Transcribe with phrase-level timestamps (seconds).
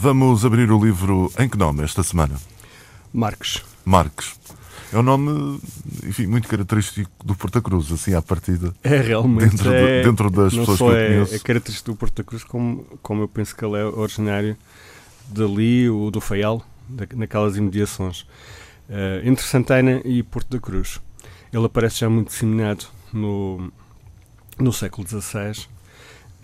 [0.00, 2.36] Vamos abrir o livro em que nome esta semana?
[3.12, 3.64] Marques.
[3.84, 4.36] Marques.
[4.92, 5.60] É um nome,
[6.06, 8.72] enfim, muito característico do Porta Cruz, assim à partida.
[8.84, 9.56] É realmente.
[9.56, 11.34] Dentro, é, de, dentro das pessoas que eu é, conheço.
[11.34, 14.56] é característico do Porta Cruz, como, como eu penso que ele é originário
[15.26, 18.20] dali, o do Faial, da, naquelas imediações.
[18.88, 21.00] Uh, entre Santana e Porto da Cruz.
[21.52, 23.72] Ele aparece já muito disseminado no,
[24.60, 25.66] no século XVI.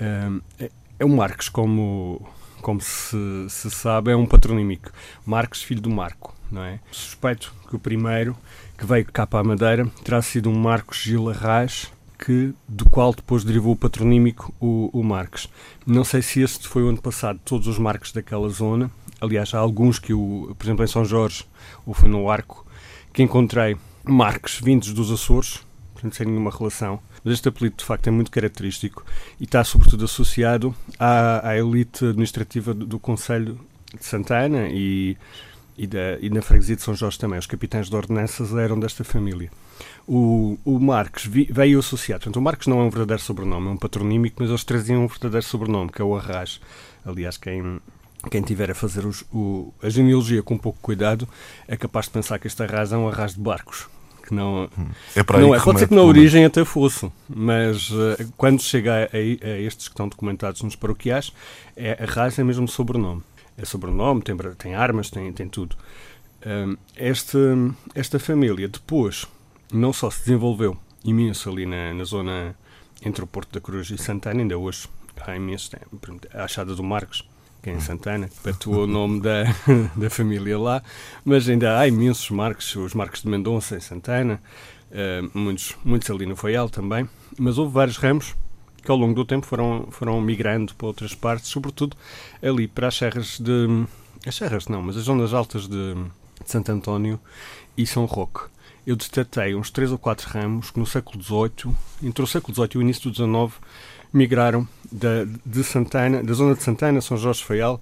[0.00, 2.26] Uh, é, é um Marques, como,
[2.62, 3.16] como se,
[3.48, 4.90] se sabe, é um patronímico.
[5.26, 6.80] Marques, filho do Marco, não é?
[6.90, 8.36] Suspeito que o primeiro
[8.78, 13.12] que veio cá para a Madeira terá sido um Marcos Gil Arraes, que, do qual
[13.12, 15.02] depois derivou o patronímico o, o.
[15.86, 18.90] Não sei se este foi o ano passado, todos os Marques daquela zona.
[19.20, 21.44] Aliás, há alguns que, o, por exemplo, em São Jorge,
[21.84, 22.64] ou foi no Arco,
[23.12, 25.60] que encontrei Marques vindos dos Açores,
[26.02, 27.00] portanto, sem nenhuma relação.
[27.24, 29.04] Mas este apelido, de facto, é muito característico
[29.40, 33.58] e está, sobretudo, associado à, à elite administrativa do, do Conselho
[33.96, 35.16] de Santana e,
[35.78, 37.38] e, da, e na freguesia de São Jorge também.
[37.38, 39.50] Os capitães de ordenanças eram desta família.
[40.06, 42.20] O, o Marques vi, veio associado.
[42.24, 45.06] Portanto, o Marques não é um verdadeiro sobrenome, é um patronímico, mas eles traziam um
[45.06, 46.60] verdadeiro sobrenome, que é o Arras.
[47.04, 47.80] Aliás, quem,
[48.28, 51.28] quem tiver a fazer os, o, a genealogia com pouco cuidado
[51.68, 53.86] é capaz de pensar que este Arras é um Arras de barcos.
[54.32, 54.66] Que não,
[55.14, 55.60] É para não é.
[55.60, 59.88] Pode ser que na origem até fosse, mas uh, quando chega a, a- a estes
[59.88, 61.32] que estão documentados nos paroquiais,
[61.76, 63.22] é, Arras é mesmo sobrenome.
[63.58, 65.76] É sobrenome, tem, tem armas, tem, tem tudo.
[66.46, 67.36] Um, este,
[67.94, 69.26] esta família depois
[69.72, 72.56] não só se desenvolveu imenso ali na, na zona
[73.04, 74.88] entre o Porto da Cruz e Santana, ainda hoje
[75.26, 77.22] há imenso exemplo, A Achada do Marcos,
[77.62, 79.44] que é em Santana, que perpetuou o nome da,
[79.96, 80.82] da família lá,
[81.24, 84.42] mas ainda há imensos Marcos, os Marcos de Mendonça em Santana,
[84.90, 87.08] eh, muitos, muitos ali no Faial também,
[87.38, 88.34] mas houve vários ramos
[88.82, 91.96] que ao longo do tempo foram, foram migrando para outras partes, sobretudo
[92.42, 93.86] ali para as serras de.
[94.26, 97.18] As serras não, mas as zonas altas de, de Santo António
[97.76, 98.50] e São Roque.
[98.84, 102.70] Eu destatei uns três ou quatro ramos que no século XVIII, entre o século XVIII
[102.74, 103.60] e o início do XIX,
[104.12, 107.80] migraram da, de Santana, da zona de Santana, São Jorge Faial,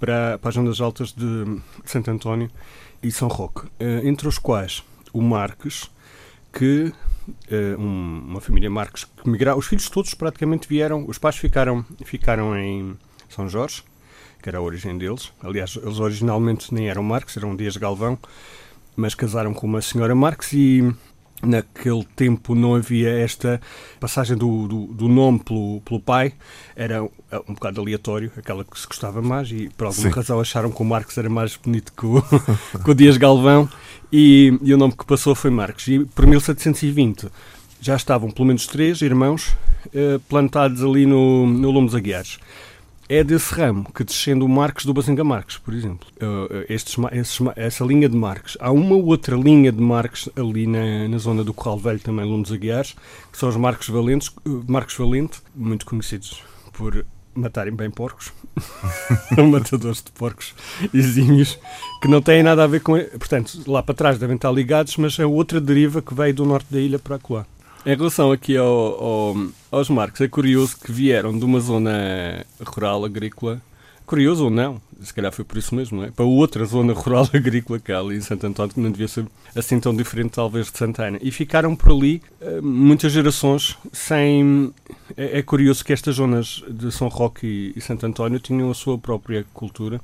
[0.00, 2.50] para, para as zonas altas de, Santo António
[3.02, 3.66] e São Roque.
[3.78, 4.82] Eh, entre os quais
[5.12, 5.90] o Marques,
[6.52, 6.92] que
[7.50, 11.84] eh, um- uma família Marques que migraram, os filhos todos praticamente vieram, os pais ficaram,
[12.04, 12.96] ficaram em
[13.28, 13.82] São Jorge,
[14.42, 15.32] que era a origem deles.
[15.42, 18.18] Aliás, eles originalmente nem eram Marques, eram Dias Galvão,
[18.94, 20.94] mas casaram com uma senhora Marques e
[21.42, 23.60] naquele tempo não havia esta
[24.00, 26.32] passagem do, do, do nome pelo, pelo pai,
[26.74, 27.10] era um
[27.48, 30.14] um bocado aleatório, aquela que se gostava mais e por alguma Sim.
[30.14, 32.22] razão acharam que o Marques era mais bonito que o,
[32.84, 33.68] que o Dias Galvão
[34.12, 35.88] e, e o nome que passou foi Marques.
[35.88, 37.28] E por 1720
[37.80, 39.56] já estavam pelo menos três irmãos
[39.94, 42.38] eh, plantados ali no, no Lume dos Aguiares.
[43.08, 46.08] É desse ramo que descende o Marques do Bazinga Marques, por exemplo.
[46.18, 46.96] Eh, estes
[47.54, 48.56] essa linha de Marques.
[48.58, 52.42] Há uma outra linha de Marques ali na, na zona do Corral Velho, também Lume
[52.42, 52.96] dos Aguiares,
[53.30, 58.32] que são os Marques Valentes, eh, Marques Valente, muito conhecidos por matarem bem porcos.
[59.38, 60.52] Matadores de porcos
[60.92, 61.56] exímios,
[62.02, 62.98] que não têm nada a ver com...
[62.98, 66.66] Portanto, lá para trás devem estar ligados, mas é outra deriva que veio do norte
[66.72, 67.46] da ilha para lá.
[67.86, 69.36] Em relação aqui ao, ao-
[69.70, 73.62] aos Marcos, é curioso que vieram de uma zona rural agrícola,
[74.04, 76.10] curioso ou não, se calhar foi por isso mesmo, não é?
[76.10, 79.24] para outra zona rural agrícola que há ali em Santo António, que não devia ser
[79.54, 84.72] assim tão diferente talvez de Santana, e ficaram por ali eh, muitas gerações sem...
[85.16, 88.98] É, é curioso que estas zonas de São Roque e, Santo António tinham a sua
[88.98, 90.00] própria cultura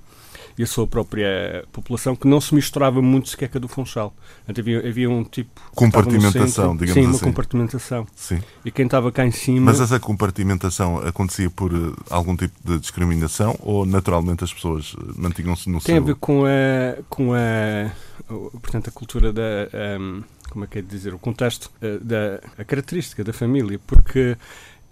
[0.59, 4.15] e a sua própria população que não se misturava muito sequer com a do Funchal.
[4.47, 5.61] Havia, havia um tipo...
[5.75, 6.79] Compartimentação, centro.
[6.79, 7.25] digamos Sim, uma assim.
[7.25, 8.07] compartimentação.
[8.15, 8.41] Sim.
[8.65, 9.67] E quem estava cá em cima.
[9.67, 15.13] Mas essa compartimentação acontecia por eh, algum tipo de discriminação ou naturalmente as pessoas eh,
[15.17, 16.05] mantinham-se no tem a seu...
[16.07, 17.03] ver com a.
[17.09, 17.91] com a.
[18.61, 19.69] portanto, a cultura da.
[19.73, 21.15] ahm, como é que é de dizer?
[21.15, 22.41] O contexto, eh, da.
[22.59, 23.81] a característica da família.
[23.87, 24.37] Porque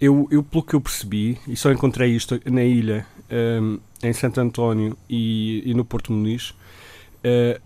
[0.01, 4.41] eu, eu pelo que eu percebi, e só encontrei isto na ilha, ahm, em Santo
[4.41, 6.55] António e, e no Porto Muniz,
[7.23, 7.61] eh,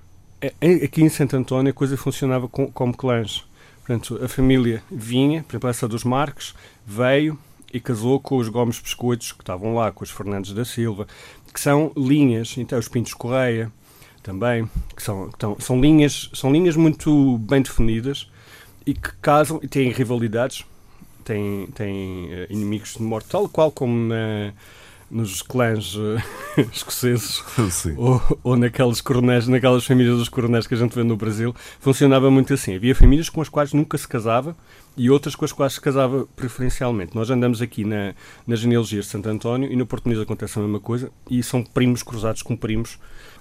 [0.84, 3.46] aqui em Santo António a coisa funcionava com, como clãs.
[3.78, 6.54] Portanto, a família vinha, por exemplo, essa dos Marques,
[6.86, 7.40] veio
[7.72, 11.08] e casou com os Gomes Biscoitos, que estavam lá, com os Fernandes da Silva,
[11.54, 13.72] que são linhas, então os Pintos Correia,
[14.22, 18.30] também, que são, que são, linhas, são linhas muito bem definidas
[18.86, 20.66] e que casam e têm rivalidades,
[21.26, 24.54] têm, têm uh, inimigos de morte, tal qual como na,
[25.10, 26.22] nos clãs uh,
[26.74, 27.44] escoceses
[27.96, 32.30] ou, ou naquelas coronéis, naquelas famílias dos coronéis que a gente vê no Brasil, funcionava
[32.32, 32.76] muito assim.
[32.76, 34.56] Havia famílias com as quais nunca se casava
[34.98, 37.16] e outras com as quais se casava preferencialmente.
[37.16, 38.14] Nós andamos aqui na,
[38.48, 41.64] na genealogia de Santo António e no Porto Muniz acontece a mesma coisa e são
[41.64, 42.98] primos cruzados com primos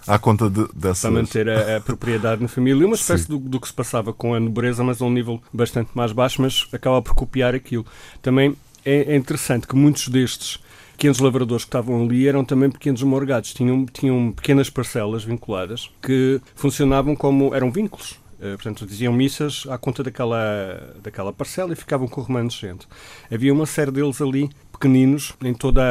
[0.06, 1.00] à conta de, dessas...
[1.00, 2.86] Para manter a, a propriedade na família.
[2.86, 5.90] Uma espécie do, do, que se passava com a nobreza, mas a um nível bastante
[5.94, 7.86] mais baixo, mas acaba por copiar aquilo.
[8.20, 10.58] Também é, é interessante que muitos destes
[10.94, 16.40] pequenos lavradores que estavam ali eram também pequenos morgados, tinham, tinham pequenas parcelas vinculadas que
[16.54, 18.22] funcionavam como eram vínculos.
[18.34, 22.86] Uh, portanto, diziam missas à conta daquela, daquela parcela e ficavam com o remanescente.
[23.32, 24.50] Havia uma série deles ali
[24.84, 25.82] pequeninos em toda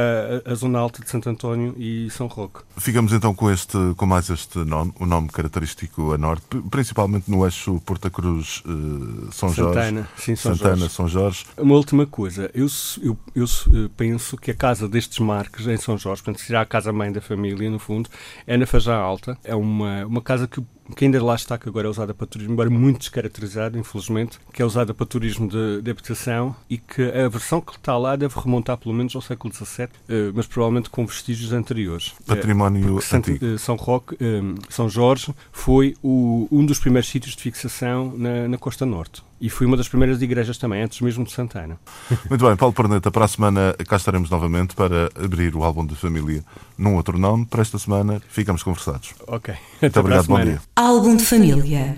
[0.45, 2.60] a, a, zona alta de Santo António e São Roque.
[2.78, 7.44] Ficamos então com este, com mais este nome, o nome característico a norte, principalmente no
[7.44, 10.10] eixo Porta Cruz uh, São Santana, Jorge.
[10.18, 10.94] Sim, São Santana, Jorge.
[10.94, 11.45] São Jorge.
[11.57, 12.68] Uma última coisa, eu,
[13.01, 16.66] eu, eu, eh, penso que a casa destes marques em São Jorge, portanto, será a
[16.66, 18.10] casa mãe da família, no fundo,
[18.45, 19.38] é na Fajá Alta.
[19.44, 20.62] É uma, uma casa que
[20.95, 24.62] que ainda lá está, que agora é usada para turismo, embora muito descaracterizado, infelizmente, que
[24.62, 28.38] é usada para turismo de, de habitação e que a versão que está lá deve
[28.39, 32.13] remontar pelo menos ao século XVII, eh, mas provavelmente com vestígios anteriores.
[32.25, 33.57] Património Santo, antigo.
[33.57, 38.57] São Roque, eh, São Jorge, foi o, um dos primeiros sítios de fixação na, na
[38.57, 39.24] Costa Norte.
[39.44, 41.78] E foi uma das primeiras igrejas também, antes mesmo de Santana.
[42.30, 45.95] Muito bem, Paulo Perneta, para a semana cá estaremos novamente para abrir o álbum de
[45.95, 46.42] família
[46.78, 47.45] num outro nome.
[47.45, 49.13] Para esta semana ficamos conversados.
[49.28, 49.54] Ok.
[49.54, 50.62] Muito Até obrigado, bom dia.
[50.78, 51.94] Álbum de família.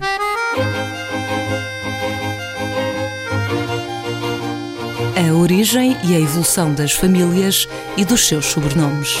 [5.16, 9.20] A origem e a evolução das famílias e dos seus sobrenomes.